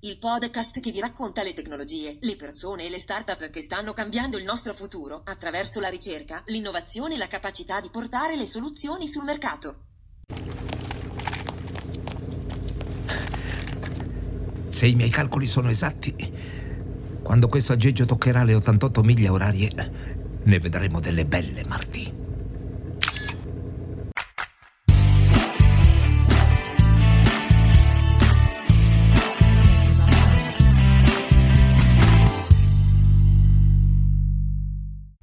[0.00, 4.38] il podcast che vi racconta le tecnologie, le persone e le start-up che stanno cambiando
[4.38, 9.24] il nostro futuro attraverso la ricerca, l'innovazione e la capacità di portare le soluzioni sul
[9.24, 9.86] mercato.
[14.68, 16.14] Se i miei calcoli sono esatti,
[17.20, 19.70] quando questo aggeggio toccherà le 88 miglia orarie,
[20.44, 22.17] ne vedremo delle belle, Marty.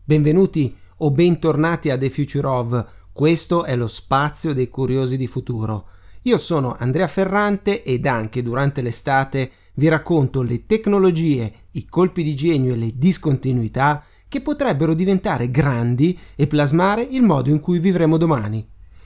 [0.08, 2.86] Benvenuti o bentornati a The Future of.
[3.12, 5.88] Questo è lo spazio dei curiosi di futuro.
[6.26, 12.36] Io sono Andrea Ferrante ed anche durante l'estate vi racconto le tecnologie, i colpi di
[12.36, 18.18] genio e le discontinuità che potrebbero diventare grandi e plasmare il modo in cui vivremo
[18.18, 18.64] domani.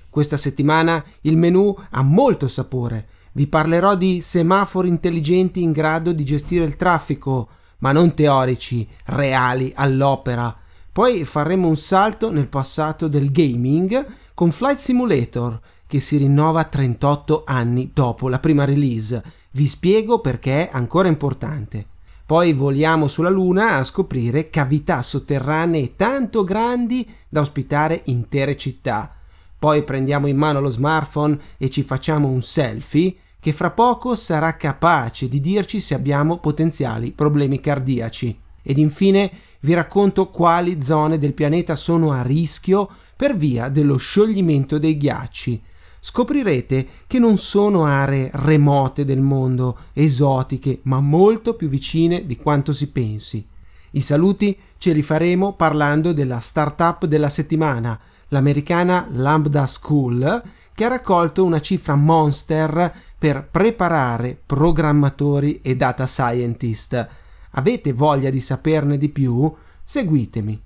[0.09, 3.07] Questa settimana il menu ha molto sapore.
[3.31, 7.47] Vi parlerò di semafori intelligenti in grado di gestire il traffico,
[7.77, 10.53] ma non teorici, reali all'opera
[10.91, 17.43] poi faremo un salto nel passato del gaming con Flight Simulator, che si rinnova 38
[17.45, 19.21] anni dopo la prima release.
[19.51, 21.85] Vi spiego perché è ancora importante.
[22.25, 29.15] Poi voliamo sulla Luna a scoprire cavità sotterranee tanto grandi da ospitare intere città.
[29.57, 34.55] Poi prendiamo in mano lo smartphone e ci facciamo un selfie che fra poco sarà
[34.57, 38.39] capace di dirci se abbiamo potenziali problemi cardiaci.
[38.61, 39.31] Ed infine
[39.61, 45.61] vi racconto quali zone del pianeta sono a rischio per via dello scioglimento dei ghiacci.
[45.99, 52.71] Scoprirete che non sono aree remote del mondo, esotiche, ma molto più vicine di quanto
[52.71, 53.45] si pensi.
[53.91, 57.99] I saluti ce li faremo parlando della startup della settimana,
[58.29, 60.41] l'americana Lambda School,
[60.73, 67.07] che ha raccolto una cifra monster per preparare programmatori e data scientist
[67.51, 69.51] Avete voglia di saperne di più?
[69.83, 70.61] Seguitemi.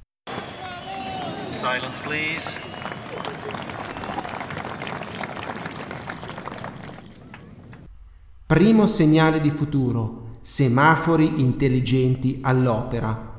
[1.50, 2.62] Silence, please.
[8.46, 10.40] Primo segnale di futuro.
[10.42, 13.32] Semafori intelligenti all'opera.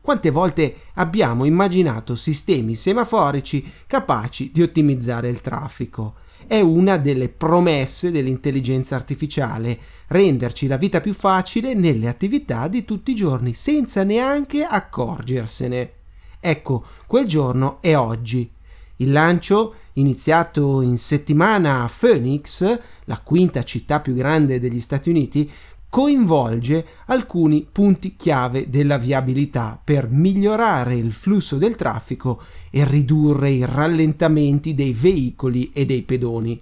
[0.00, 6.16] Quante volte abbiamo immaginato sistemi semaforici capaci di ottimizzare il traffico?
[6.46, 9.78] È una delle promesse dell'intelligenza artificiale,
[10.08, 15.92] renderci la vita più facile nelle attività di tutti i giorni, senza neanche accorgersene.
[16.40, 18.50] Ecco, quel giorno è oggi.
[18.96, 25.50] Il lancio, iniziato in settimana a Phoenix, la quinta città più grande degli Stati Uniti,
[25.88, 33.64] coinvolge alcuni punti chiave della viabilità per migliorare il flusso del traffico e ridurre i
[33.64, 36.60] rallentamenti dei veicoli e dei pedoni.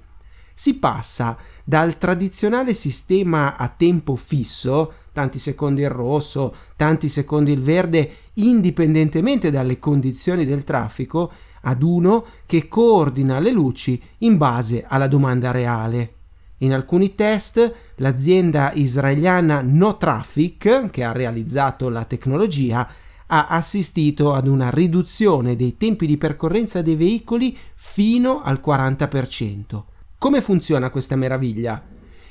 [0.55, 7.61] Si passa dal tradizionale sistema a tempo fisso, tanti secondi il rosso, tanti secondi il
[7.61, 11.31] verde, indipendentemente dalle condizioni del traffico,
[11.63, 16.15] ad uno che coordina le luci in base alla domanda reale.
[16.59, 22.89] In alcuni test l'azienda israeliana No Traffic, che ha realizzato la tecnologia,
[23.31, 29.83] ha assistito ad una riduzione dei tempi di percorrenza dei veicoli fino al 40%.
[30.19, 31.83] Come funziona questa meraviglia?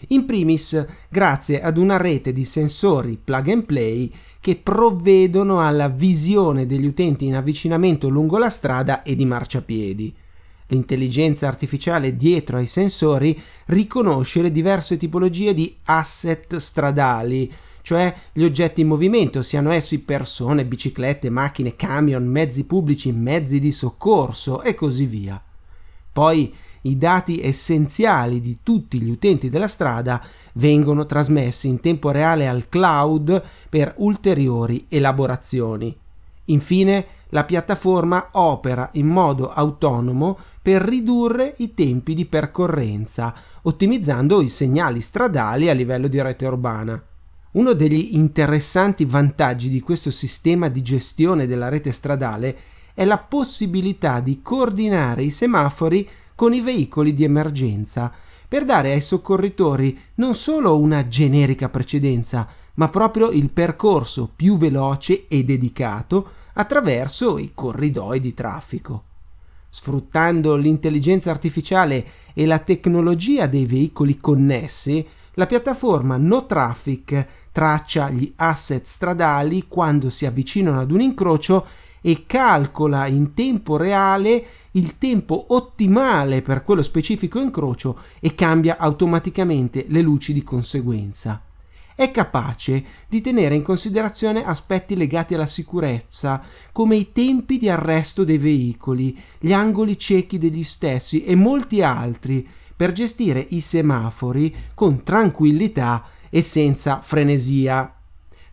[0.09, 6.65] In primis, grazie ad una rete di sensori plug and play che provvedono alla visione
[6.65, 10.15] degli utenti in avvicinamento lungo la strada e di marciapiedi.
[10.67, 17.51] L'intelligenza artificiale dietro ai sensori riconosce le diverse tipologie di asset stradali,
[17.87, 23.71] cioè gli oggetti in movimento, siano essi persone, biciclette, macchine, camion, mezzi pubblici, mezzi di
[23.71, 25.41] soccorso e così via.
[26.11, 30.21] Poi i dati essenziali di tutti gli utenti della strada
[30.55, 35.97] vengono trasmessi in tempo reale al cloud per ulteriori elaborazioni.
[36.43, 44.49] Infine, la piattaforma opera in modo autonomo per ridurre i tempi di percorrenza, ottimizzando i
[44.49, 47.01] segnali stradali a livello di rete urbana.
[47.57, 52.56] Uno degli interessanti vantaggi di questo sistema di gestione della rete stradale
[52.94, 58.13] è la possibilità di coordinare i semafori con i veicoli di emergenza
[58.48, 65.27] per dare ai soccorritori non solo una generica precedenza, ma proprio il percorso più veloce
[65.27, 69.03] e dedicato attraverso i corridoi di traffico.
[69.68, 72.06] Sfruttando l'intelligenza artificiale
[72.36, 75.06] e la tecnologia dei veicoli connessi,
[75.38, 77.27] la piattaforma No Traffic
[77.57, 81.65] traccia gli asset stradali quando si avvicinano ad un incrocio
[82.01, 89.86] e calcola in tempo reale il tempo ottimale per quello specifico incrocio e cambia automaticamente
[89.88, 91.42] le luci di conseguenza.
[91.95, 98.24] è capace di tenere in considerazione aspetti legati alla sicurezza, come i tempi di arresto
[98.24, 105.01] dei veicoli, gli angoli ciechi degli stessi e molti altri, per gestire i semafori con
[105.01, 107.94] tranquillità e senza frenesia.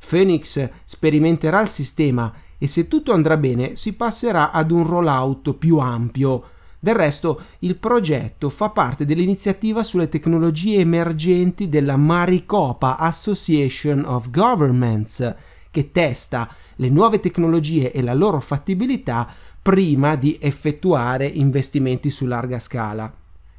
[0.06, 5.78] Phoenix sperimenterà il sistema e se tutto andrà bene si passerà ad un rollout più
[5.78, 6.44] ampio.
[6.78, 15.34] Del resto, il progetto fa parte dell'iniziativa sulle tecnologie emergenti della Maricopa Association of Governments,
[15.70, 19.26] che testa le nuove tecnologie e la loro fattibilità
[19.62, 23.10] prima di effettuare investimenti su larga scala.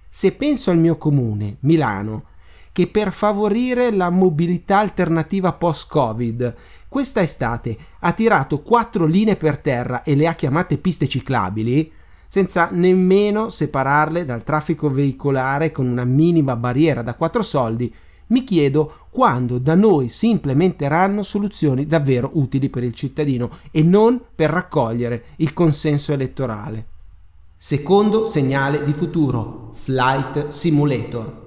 [0.07, 2.25] Se penso al mio comune, Milano,
[2.75, 6.55] che per favorire la mobilità alternativa post-Covid,
[6.89, 11.89] questa estate ha tirato quattro linee per terra e le ha chiamate piste ciclabili,
[12.27, 17.95] senza nemmeno separarle dal traffico veicolare con una minima barriera da quattro soldi,
[18.27, 24.21] mi chiedo quando da noi si implementeranno soluzioni davvero utili per il cittadino e non
[24.35, 26.87] per raccogliere il consenso elettorale.
[27.55, 31.44] Secondo segnale di futuro, Flight Simulator.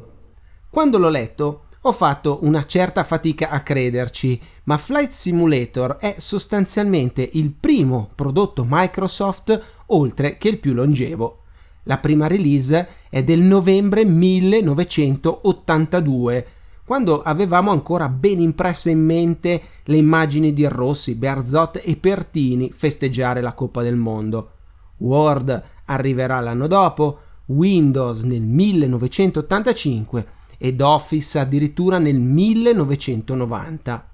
[0.79, 7.29] Quando l'ho letto ho fatto una certa fatica a crederci, ma Flight Simulator è sostanzialmente
[7.33, 11.43] il primo prodotto Microsoft oltre che il più longevo.
[11.83, 16.47] La prima release è del novembre 1982,
[16.87, 23.41] quando avevamo ancora ben impresse in mente le immagini di Rossi, Berzot e Pertini festeggiare
[23.41, 24.51] la Coppa del Mondo.
[24.99, 34.10] Word arriverà l'anno dopo, Windows nel 1985 ed Office addirittura nel 1990.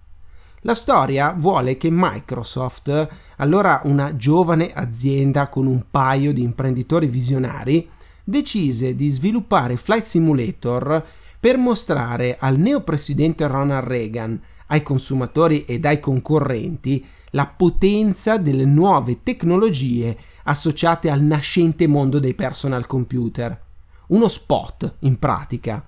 [0.61, 7.89] La storia vuole che Microsoft, allora una giovane azienda con un paio di imprenditori visionari,
[8.23, 11.05] decise di sviluppare Flight Simulator
[11.39, 19.23] per mostrare al neopresidente Ronald Reagan, ai consumatori ed ai concorrenti la potenza delle nuove
[19.23, 23.61] tecnologie associate al nascente mondo dei personal computer.
[24.07, 25.87] Uno spot, in pratica.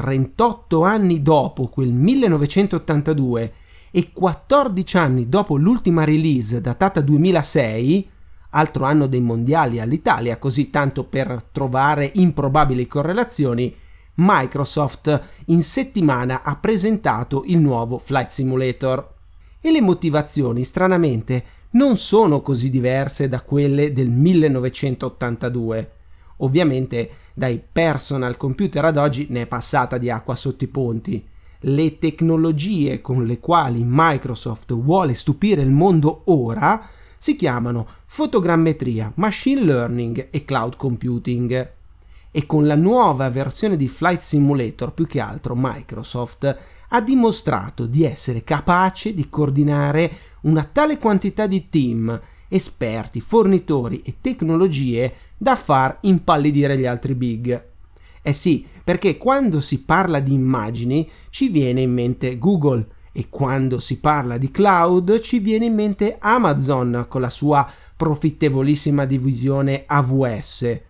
[0.00, 3.52] 38 anni dopo quel 1982
[3.90, 8.08] e 14 anni dopo l'ultima release datata 2006,
[8.50, 13.76] altro anno dei mondiali all'Italia, così tanto per trovare improbabili correlazioni,
[14.14, 19.16] Microsoft in settimana ha presentato il nuovo Flight Simulator.
[19.60, 25.92] E le motivazioni, stranamente, non sono così diverse da quelle del 1982.
[26.38, 27.10] Ovviamente
[27.40, 31.26] dai personal computer ad oggi ne è passata di acqua sotto i ponti.
[31.60, 39.62] Le tecnologie con le quali Microsoft vuole stupire il mondo ora si chiamano fotogrammetria, machine
[39.62, 41.72] learning e cloud computing.
[42.30, 46.58] E con la nuova versione di Flight Simulator, più che altro Microsoft
[46.88, 50.12] ha dimostrato di essere capace di coordinare
[50.42, 57.68] una tale quantità di team, esperti, fornitori e tecnologie da far impallidire gli altri big.
[58.20, 63.80] Eh sì, perché quando si parla di immagini ci viene in mente Google e quando
[63.80, 67.66] si parla di cloud ci viene in mente Amazon con la sua
[67.96, 70.80] profittevolissima divisione AWS.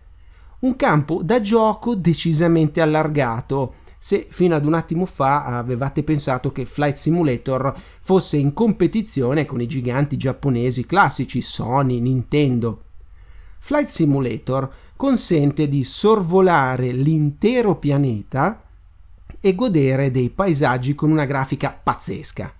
[0.59, 6.65] Un campo da gioco decisamente allargato, se fino ad un attimo fa avevate pensato che
[6.65, 12.83] Flight Simulator fosse in competizione con i giganti giapponesi classici Sony, Nintendo.
[13.63, 18.63] Flight Simulator consente di sorvolare l'intero pianeta
[19.39, 22.51] e godere dei paesaggi con una grafica pazzesca.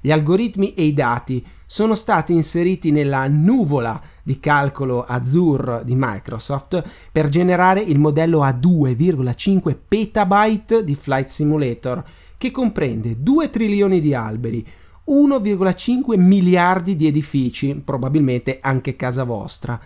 [0.00, 6.82] Gli algoritmi e i dati sono stati inseriti nella nuvola di calcolo Azure di Microsoft
[7.12, 12.02] per generare il modello a 2,5 petabyte di Flight Simulator,
[12.38, 14.66] che comprende 2 trilioni di alberi,
[15.06, 19.78] 1,5 miliardi di edifici, probabilmente anche casa vostra,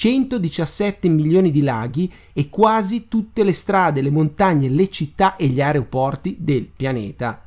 [0.00, 5.60] 117 milioni di laghi e quasi tutte le strade, le montagne, le città e gli
[5.60, 7.46] aeroporti del pianeta.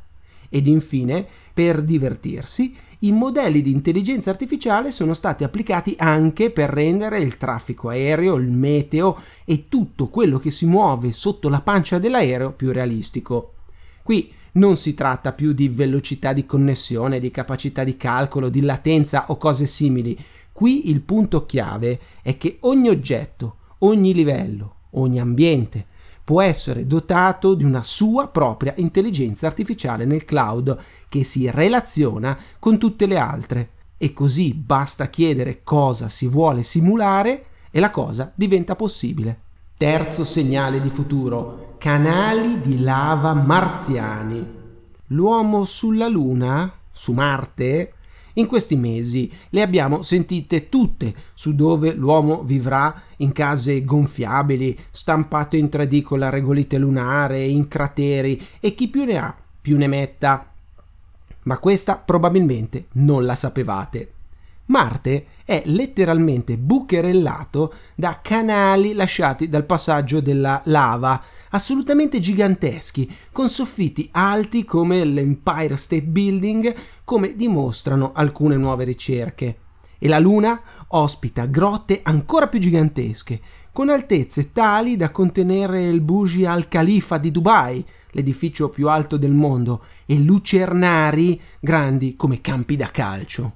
[0.49, 7.17] Ed infine, per divertirsi, i modelli di intelligenza artificiale sono stati applicati anche per rendere
[7.17, 12.51] il traffico aereo, il meteo e tutto quello che si muove sotto la pancia dell'aereo
[12.51, 13.53] più realistico.
[14.03, 19.25] Qui non si tratta più di velocità di connessione, di capacità di calcolo, di latenza
[19.29, 20.15] o cose simili,
[20.53, 25.87] Qui il punto chiave è che ogni oggetto, ogni livello, ogni ambiente
[26.23, 30.77] può essere dotato di una sua propria intelligenza artificiale nel cloud
[31.09, 37.45] che si relaziona con tutte le altre e così basta chiedere cosa si vuole simulare
[37.71, 39.39] e la cosa diventa possibile.
[39.75, 44.61] Terzo segnale di futuro, canali di lava marziani.
[45.07, 47.93] l'uomo sulla Luna, su Marte,
[48.33, 55.57] in questi mesi le abbiamo sentite tutte su dove l'uomo vivrà in case gonfiabili, stampate
[55.57, 59.87] in 3D con la regolite lunare, in crateri e chi più ne ha più ne
[59.87, 60.51] metta.
[61.43, 64.11] Ma questa probabilmente non la sapevate.
[64.65, 74.07] Marte è letteralmente bucherellato da canali lasciati dal passaggio della lava, assolutamente giganteschi, con soffitti
[74.13, 79.57] alti come l'Empire State Building, come dimostrano alcune nuove ricerche.
[79.97, 83.41] E la Luna ospita grotte ancora più gigantesche,
[83.71, 89.31] con altezze tali da contenere il Burj Al Khalifa di Dubai, l'edificio più alto del
[89.31, 93.55] mondo, e lucernari grandi come campi da calcio.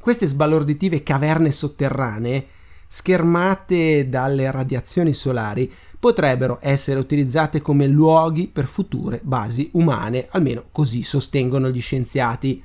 [0.00, 2.46] Queste sbalorditive caverne sotterranee,
[2.88, 5.72] schermate dalle radiazioni solari,
[6.04, 12.62] potrebbero essere utilizzate come luoghi per future basi umane, almeno così sostengono gli scienziati.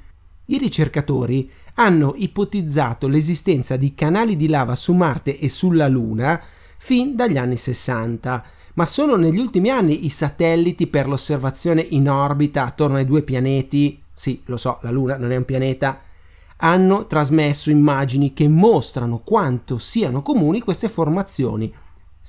[0.48, 6.42] I ricercatori hanno ipotizzato l'esistenza di canali di lava su Marte e sulla Luna
[6.78, 8.44] fin dagli anni 60,
[8.74, 14.04] ma solo negli ultimi anni i satelliti per l'osservazione in orbita attorno ai due pianeti,
[14.12, 16.02] sì, lo so, la Luna non è un pianeta,
[16.58, 21.74] hanno trasmesso immagini che mostrano quanto siano comuni queste formazioni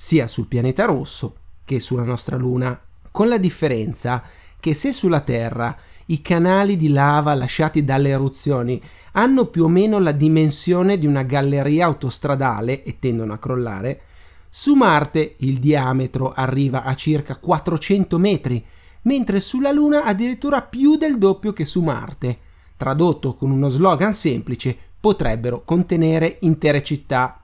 [0.03, 2.81] sia sul pianeta rosso che sulla nostra Luna,
[3.11, 4.23] con la differenza
[4.59, 5.77] che se sulla Terra
[6.07, 8.81] i canali di lava lasciati dalle eruzioni
[9.13, 14.01] hanno più o meno la dimensione di una galleria autostradale e tendono a crollare,
[14.49, 18.65] su Marte il diametro arriva a circa 400 metri,
[19.03, 22.39] mentre sulla Luna addirittura più del doppio che su Marte.
[22.79, 27.40] Tradotto con uno slogan semplice, potrebbero contenere intere città.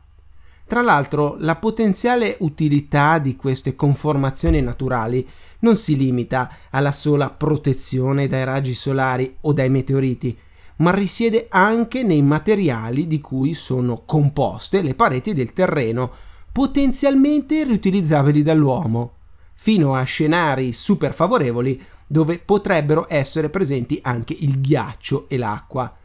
[0.67, 5.27] Tra l'altro, la potenziale utilità di queste conformazioni naturali
[5.61, 10.37] non si limita alla sola protezione dai raggi solari o dai meteoriti,
[10.79, 16.11] ma risiede anche nei materiali di cui sono composte le pareti del terreno,
[16.51, 19.13] potenzialmente riutilizzabili dall'uomo,
[19.55, 25.97] fino a scenari super favorevoli dove potrebbero essere presenti anche il ghiaccio e l'acqua.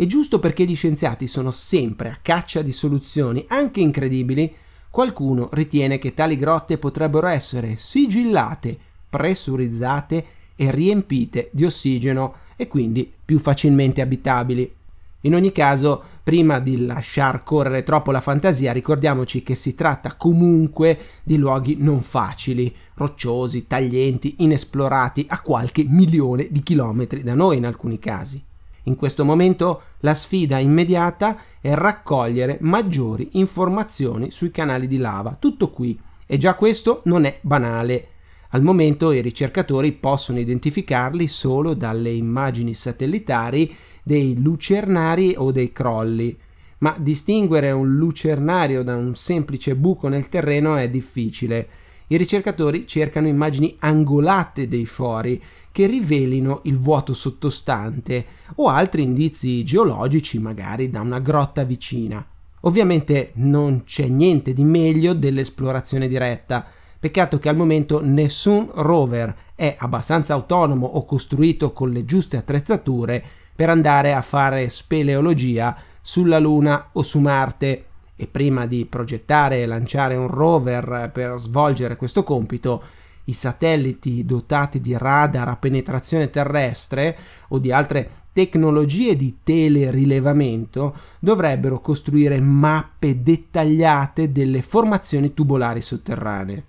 [0.00, 4.50] E giusto perché gli scienziati sono sempre a caccia di soluzioni anche incredibili,
[4.88, 8.78] qualcuno ritiene che tali grotte potrebbero essere sigillate,
[9.10, 10.24] pressurizzate
[10.56, 14.74] e riempite di ossigeno e quindi più facilmente abitabili.
[15.20, 20.98] In ogni caso, prima di lasciar correre troppo la fantasia, ricordiamoci che si tratta comunque
[21.22, 27.66] di luoghi non facili, rocciosi, taglienti, inesplorati a qualche milione di chilometri da noi in
[27.66, 28.48] alcuni casi.
[28.84, 35.36] In questo momento la sfida immediata è raccogliere maggiori informazioni sui canali di lava.
[35.38, 35.98] Tutto qui.
[36.26, 38.08] E già questo non è banale.
[38.50, 46.36] Al momento i ricercatori possono identificarli solo dalle immagini satellitari dei lucernari o dei crolli,
[46.78, 51.68] ma distinguere un lucernario da un semplice buco nel terreno è difficile.
[52.08, 55.40] I ricercatori cercano immagini angolate dei fori
[55.72, 62.24] che rivelino il vuoto sottostante o altri indizi geologici magari da una grotta vicina.
[62.62, 66.66] Ovviamente non c'è niente di meglio dell'esplorazione diretta.
[66.98, 73.22] Peccato che al momento nessun rover è abbastanza autonomo o costruito con le giuste attrezzature
[73.54, 77.84] per andare a fare speleologia sulla Luna o su Marte.
[78.16, 82.82] E prima di progettare e lanciare un rover per svolgere questo compito,
[83.24, 87.16] i satelliti dotati di radar a penetrazione terrestre
[87.48, 96.64] o di altre tecnologie di telerilevamento dovrebbero costruire mappe dettagliate delle formazioni tubolari sotterranee.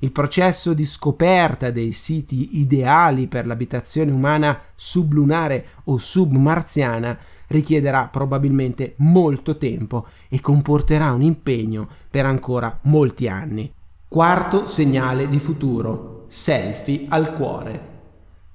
[0.00, 7.18] Il processo di scoperta dei siti ideali per l'abitazione umana sublunare o submarziana
[7.48, 13.72] richiederà probabilmente molto tempo e comporterà un impegno per ancora molti anni.
[14.10, 16.24] Quarto segnale di futuro.
[16.28, 17.96] Selfie al cuore.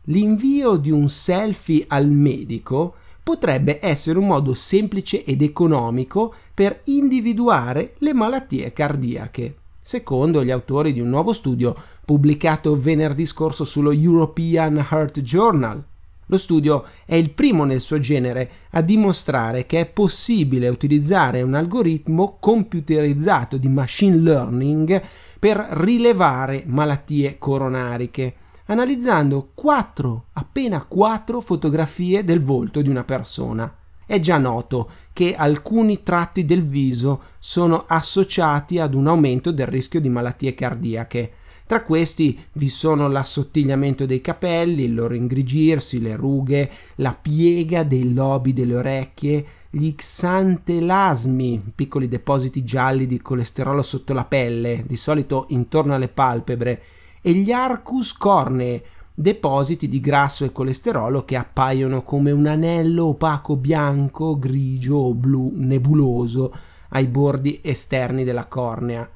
[0.05, 7.93] L'invio di un selfie al medico potrebbe essere un modo semplice ed economico per individuare
[7.99, 14.77] le malattie cardiache, secondo gli autori di un nuovo studio pubblicato venerdì scorso sullo European
[14.77, 15.83] Heart Journal.
[16.27, 21.53] Lo studio è il primo nel suo genere a dimostrare che è possibile utilizzare un
[21.53, 25.01] algoritmo computerizzato di machine learning
[25.43, 28.35] per rilevare malattie coronariche,
[28.67, 33.69] analizzando quattro, appena quattro fotografie del volto di una persona.
[34.05, 39.99] È già noto che alcuni tratti del viso sono associati ad un aumento del rischio
[39.99, 41.31] di malattie cardiache.
[41.65, 48.13] Tra questi vi sono l'assottigliamento dei capelli, il loro ingrigirsi, le rughe, la piega dei
[48.13, 55.47] lobi delle orecchie, gli xantelasmi, piccoli depositi gialli di colesterolo sotto la pelle, di solito
[55.49, 56.83] intorno alle palpebre,
[57.23, 58.83] e gli arcus cornee,
[59.15, 65.51] depositi di grasso e colesterolo che appaiono come un anello opaco bianco, grigio o blu
[65.55, 66.53] nebuloso
[66.89, 69.09] ai bordi esterni della cornea.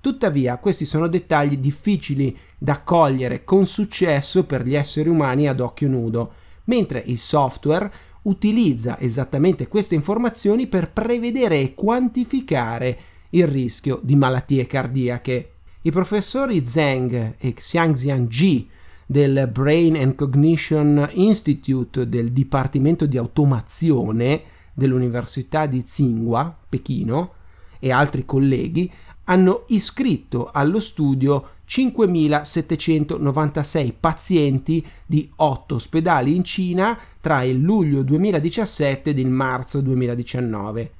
[0.00, 5.88] Tuttavia, questi sono dettagli difficili da cogliere con successo per gli esseri umani ad occhio
[5.88, 6.32] nudo,
[6.66, 7.92] mentre il software
[8.22, 12.98] utilizza esattamente queste informazioni per prevedere e quantificare
[13.30, 15.52] il rischio di malattie cardiache.
[15.82, 18.68] I professori Zheng e Xiangxian Ji
[19.06, 24.42] del Brain and Cognition Institute del Dipartimento di Automazione
[24.74, 27.32] dell'Università di Tsinghua, Pechino,
[27.78, 28.90] e altri colleghi
[29.24, 39.10] hanno iscritto allo studio 5.796 pazienti di 8 ospedali in Cina tra il luglio 2017
[39.10, 40.90] ed il marzo 2019.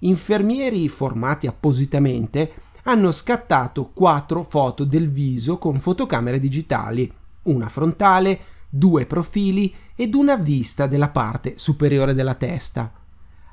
[0.00, 7.08] Infermieri formati appositamente hanno scattato 4 foto del viso con fotocamere digitali,
[7.42, 13.04] una frontale, due profili ed una vista della parte superiore della testa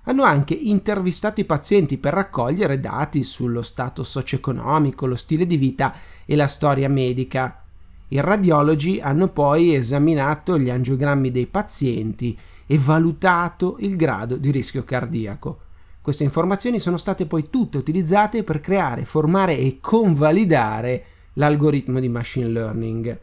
[0.03, 5.93] hanno anche intervistato i pazienti per raccogliere dati sullo stato socio-economico, lo stile di vita
[6.25, 7.63] e la storia medica.
[8.10, 14.83] I radiologi hanno poi esaminato gli angiogrammi dei pazienti e valutato il grado di rischio
[14.83, 15.60] cardiaco.
[16.01, 22.48] Queste informazioni sono state poi tutte utilizzate per creare, formare e convalidare l'algoritmo di machine
[22.48, 23.19] learning.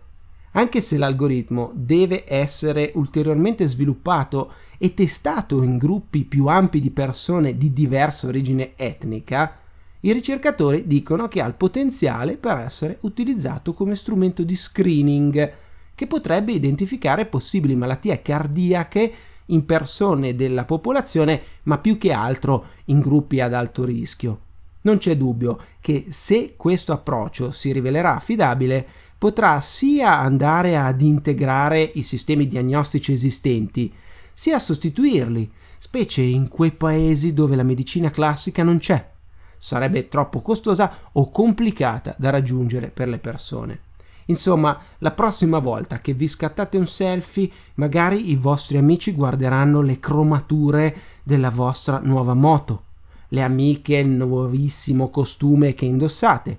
[0.53, 7.57] Anche se l'algoritmo deve essere ulteriormente sviluppato e testato in gruppi più ampi di persone
[7.57, 9.59] di diversa origine etnica,
[10.01, 15.53] i ricercatori dicono che ha il potenziale per essere utilizzato come strumento di screening
[15.95, 19.13] che potrebbe identificare possibili malattie cardiache
[19.47, 24.41] in persone della popolazione, ma più che altro in gruppi ad alto rischio.
[24.83, 28.87] Non c'è dubbio che se questo approccio si rivelerà affidabile,
[29.21, 33.93] potrà sia andare ad integrare i sistemi diagnostici esistenti,
[34.33, 39.11] sia a sostituirli, specie in quei paesi dove la medicina classica non c'è.
[39.59, 43.81] Sarebbe troppo costosa o complicata da raggiungere per le persone.
[44.25, 50.01] Insomma, la prossima volta che vi scattate un selfie, magari i vostri amici guarderanno le
[50.01, 52.85] cromature della vostra nuova moto,
[53.29, 56.59] le amiche il nuovissimo costume che indossate,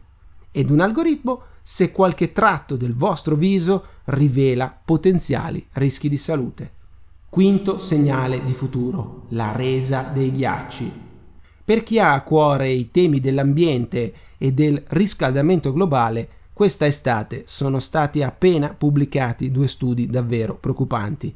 [0.51, 6.71] ed un algoritmo se qualche tratto del vostro viso rivela potenziali rischi di salute.
[7.29, 10.91] Quinto segnale di futuro, la resa dei ghiacci.
[11.63, 17.79] Per chi ha a cuore i temi dell'ambiente e del riscaldamento globale, questa estate sono
[17.79, 21.33] stati appena pubblicati due studi davvero preoccupanti.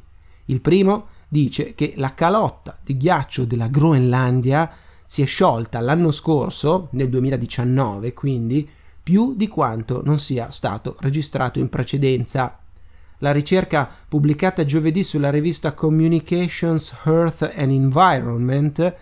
[0.48, 4.69] Il primo dice che la calotta di ghiaccio della Groenlandia
[5.06, 8.69] si è sciolta l'anno scorso, nel 2019 quindi,
[9.06, 12.58] più di quanto non sia stato registrato in precedenza.
[13.20, 18.96] La ricerca pubblicata giovedì sulla rivista Communications Earth and Environment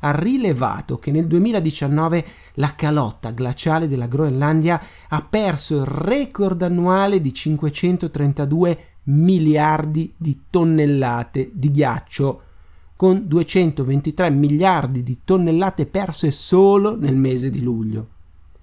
[0.00, 7.22] ha rilevato che nel 2019 la calotta glaciale della Groenlandia ha perso il record annuale
[7.22, 12.42] di 532 miliardi di tonnellate di ghiaccio,
[12.94, 18.08] con 223 miliardi di tonnellate perse solo nel mese di luglio.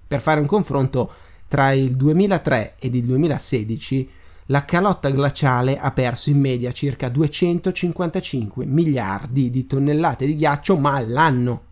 [0.06, 1.10] Per fare un confronto,
[1.48, 4.10] tra il 2003 ed il 2016
[4.48, 10.94] la calotta glaciale ha perso in media circa 255 miliardi di tonnellate di ghiaccio ma
[10.94, 11.62] all'anno.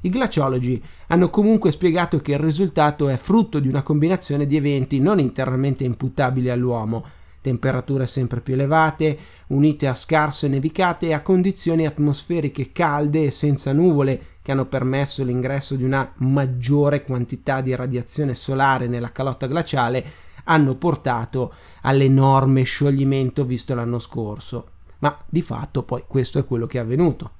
[0.00, 5.00] I glaciologi hanno comunque spiegato che il risultato è frutto di una combinazione di eventi
[5.00, 7.04] non internamente imputabili all'uomo,
[7.40, 9.18] temperature sempre più elevate,
[9.48, 15.24] unite a scarse nevicate e a condizioni atmosferiche calde e senza nuvole che hanno permesso
[15.24, 20.04] l'ingresso di una maggiore quantità di radiazione solare nella calotta glaciale
[20.44, 24.68] hanno portato all'enorme scioglimento visto l'anno scorso.
[25.00, 27.32] Ma di fatto poi questo è quello che è avvenuto.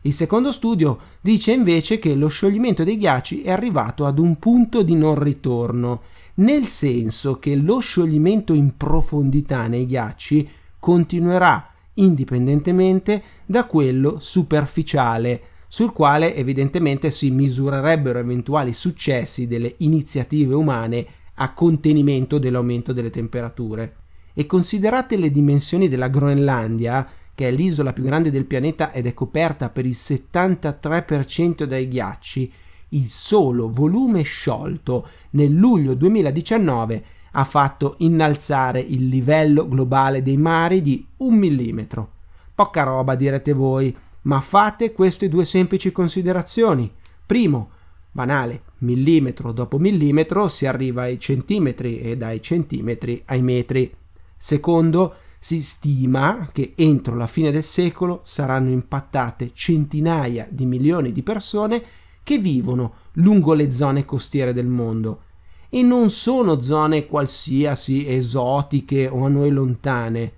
[0.00, 4.82] Il secondo studio dice invece che lo scioglimento dei ghiacci è arrivato ad un punto
[4.82, 6.02] di non ritorno,
[6.34, 15.92] nel senso che lo scioglimento in profondità nei ghiacci continuerà indipendentemente da quello superficiale, sul
[15.92, 23.94] quale evidentemente si misurerebbero eventuali successi delle iniziative umane a contenimento dell'aumento delle temperature.
[24.34, 29.14] E considerate le dimensioni della Groenlandia, che è l'isola più grande del pianeta ed è
[29.14, 32.52] coperta per il 73% dai ghiacci,
[32.88, 40.82] il solo volume sciolto nel luglio 2019 ha fatto innalzare il livello globale dei mari
[40.82, 42.10] di un millimetro.
[42.56, 46.90] Poca roba direte voi, ma fate queste due semplici considerazioni.
[47.24, 47.70] Primo,
[48.10, 53.94] banale, millimetro dopo millimetro si arriva ai centimetri e dai centimetri ai metri.
[54.36, 61.22] Secondo, si stima che entro la fine del secolo saranno impattate centinaia di milioni di
[61.22, 61.82] persone
[62.22, 65.22] che vivono lungo le zone costiere del mondo.
[65.70, 70.32] E non sono zone qualsiasi esotiche o a noi lontane.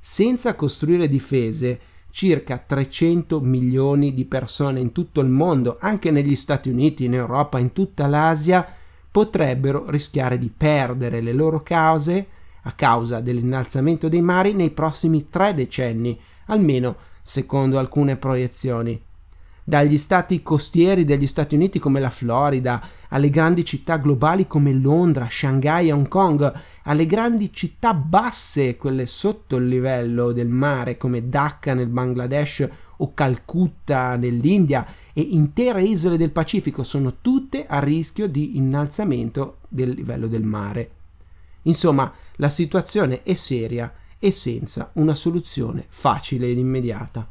[0.00, 1.80] Senza costruire difese,
[2.12, 7.58] circa 300 milioni di persone in tutto il mondo, anche negli Stati Uniti, in Europa,
[7.58, 8.64] in tutta l'Asia,
[9.10, 12.26] potrebbero rischiare di perdere le loro case
[12.64, 19.00] a causa dell'innalzamento dei mari nei prossimi tre decenni, almeno secondo alcune proiezioni
[19.64, 25.28] dagli stati costieri degli Stati Uniti come la Florida, alle grandi città globali come Londra,
[25.30, 26.52] Shanghai e Hong Kong,
[26.84, 33.14] alle grandi città basse, quelle sotto il livello del mare come Dhaka nel Bangladesh o
[33.14, 40.26] Calcutta nell'India e intere isole del Pacifico sono tutte a rischio di innalzamento del livello
[40.26, 40.90] del mare.
[41.62, 47.28] Insomma, la situazione è seria e senza una soluzione facile ed immediata.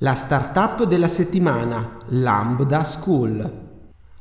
[0.00, 3.68] La startup della settimana, Lambda School.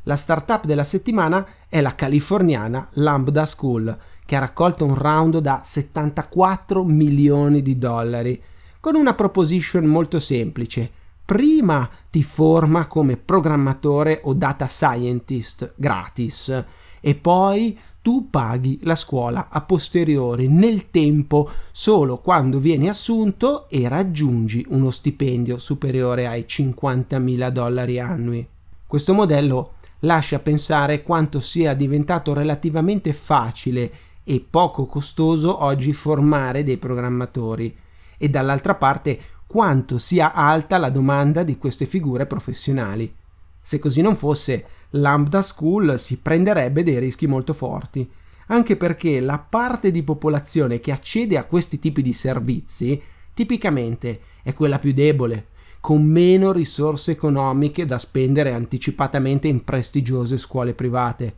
[0.04, 5.60] La startup della settimana è la californiana Lambda School, che ha raccolto un round da
[5.66, 8.42] 74 milioni di dollari,
[8.80, 10.90] con una proposition molto semplice.
[11.26, 16.64] Prima ti forma come programmatore o data scientist gratis
[17.02, 23.89] e poi tu paghi la scuola a posteriori nel tempo solo quando vieni assunto e
[23.89, 28.48] raggiungi uno stipendio superiore ai 50.000 dollari annui.
[28.86, 33.91] Questo modello lascia pensare quanto sia diventato relativamente facile
[34.24, 37.76] e poco costoso oggi formare dei programmatori
[38.20, 43.12] e dall'altra parte quanto sia alta la domanda di queste figure professionali.
[43.60, 48.10] Se così non fosse, Lambda School si prenderebbe dei rischi molto forti,
[48.48, 53.02] anche perché la parte di popolazione che accede a questi tipi di servizi
[53.34, 55.48] tipicamente è quella più debole,
[55.80, 61.36] con meno risorse economiche da spendere anticipatamente in prestigiose scuole private.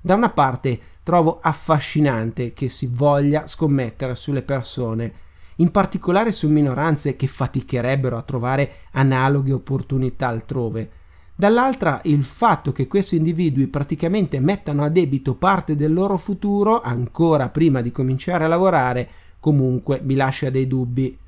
[0.00, 5.12] Da una parte trovo affascinante che si voglia scommettere sulle persone,
[5.56, 10.90] in particolare su minoranze che faticherebbero a trovare analoghe opportunità altrove,
[11.42, 17.48] dall'altra il fatto che questi individui praticamente mettano a debito parte del loro futuro ancora
[17.48, 19.08] prima di cominciare a lavorare
[19.40, 21.18] comunque mi lascia dei dubbi.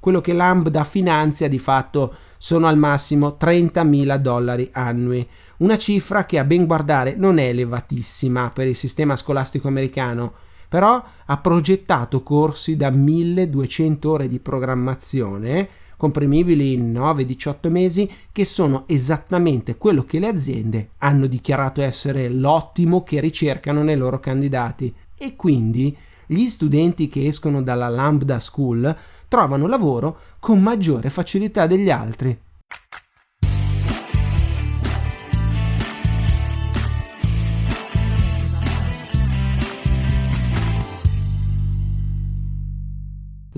[0.00, 5.24] Quello che Lambda finanzia di fatto sono al massimo 30.000 dollari annui,
[5.58, 10.32] una cifra che a ben guardare non è elevatissima per il sistema scolastico americano,
[10.68, 18.84] però ha progettato corsi da 1200 ore di programmazione comprimibili in 9-18 mesi, che sono
[18.86, 24.94] esattamente quello che le aziende hanno dichiarato essere l'ottimo che ricercano nei loro candidati.
[25.14, 28.96] E quindi gli studenti che escono dalla Lambda School
[29.28, 32.38] trovano lavoro con maggiore facilità degli altri.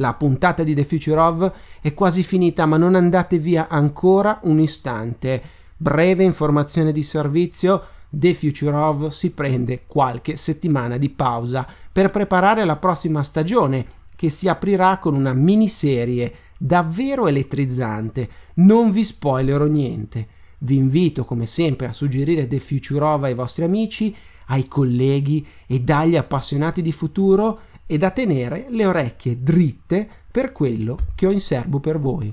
[0.01, 4.59] La puntata di The Future of è quasi finita, ma non andate via ancora un
[4.59, 5.43] istante.
[5.77, 7.83] Breve informazione di servizio.
[8.09, 13.87] The Future of si prende qualche settimana di pausa per preparare la prossima stagione
[14.17, 18.29] che si aprirà con una miniserie davvero elettrizzante.
[18.55, 20.29] Non vi spoilerò niente.
[20.61, 25.81] Vi invito come sempre a suggerire The Future of ai vostri amici, ai colleghi e
[25.81, 27.61] dagli appassionati di futuro
[27.93, 32.33] e da tenere le orecchie dritte per quello che ho in serbo per voi.